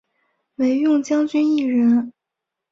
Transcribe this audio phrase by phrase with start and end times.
[0.55, 2.11] 惟用将军一人。